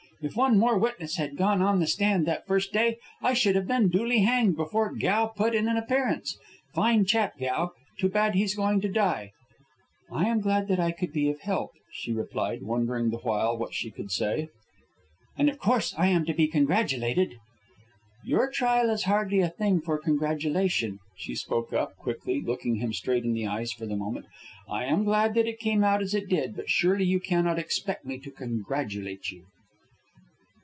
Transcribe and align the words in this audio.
If 0.23 0.35
one 0.35 0.59
more 0.59 0.77
witness 0.77 1.15
had 1.15 1.35
gone 1.35 1.63
on 1.63 1.79
the 1.79 1.87
stand 1.87 2.27
that 2.27 2.45
first 2.45 2.71
day, 2.71 2.97
I 3.23 3.33
should 3.33 3.55
have 3.55 3.65
been 3.65 3.89
duly 3.89 4.19
hanged 4.19 4.55
before 4.55 4.93
Gow 4.95 5.25
put 5.25 5.55
in 5.55 5.67
an 5.67 5.77
appearance. 5.77 6.37
Fine 6.75 7.05
chap, 7.05 7.39
Gow. 7.39 7.71
Too 7.97 8.07
bad 8.07 8.35
he's 8.35 8.53
going 8.53 8.81
to 8.81 8.87
die." 8.87 9.31
"I 10.11 10.25
am 10.29 10.39
glad 10.39 10.67
that 10.67 10.79
I 10.79 10.91
could 10.91 11.11
be 11.11 11.27
of 11.31 11.39
help," 11.41 11.71
she 11.91 12.13
replied, 12.13 12.61
wondering 12.61 13.09
the 13.09 13.17
while 13.17 13.57
what 13.57 13.73
she 13.73 13.89
could 13.89 14.11
say. 14.11 14.49
"And 15.39 15.49
of 15.49 15.57
course 15.57 15.91
I 15.97 16.09
am 16.09 16.23
to 16.25 16.35
be 16.35 16.47
congratulated" 16.47 17.39
"Your 18.23 18.47
trial 18.51 18.91
is 18.91 19.05
hardly 19.05 19.39
a 19.39 19.49
thing 19.49 19.81
for 19.81 19.97
congratulation," 19.97 20.99
she 21.17 21.33
spoke 21.33 21.73
up 21.73 21.95
quickly, 21.95 22.41
looking 22.45 22.75
him 22.75 22.93
straight 22.93 23.23
in 23.23 23.33
the 23.33 23.47
eyes 23.47 23.71
for 23.71 23.87
the 23.87 23.95
moment. 23.97 24.27
"I 24.69 24.85
am 24.85 25.03
glad 25.03 25.33
that 25.33 25.47
it 25.47 25.57
came 25.57 25.83
out 25.83 26.03
as 26.03 26.13
it 26.13 26.29
did, 26.29 26.55
but 26.55 26.69
surely 26.69 27.05
you 27.05 27.19
cannot 27.19 27.57
expect 27.57 28.05
me 28.05 28.19
to 28.19 28.29
congratulate 28.29 29.31
you." 29.31 29.47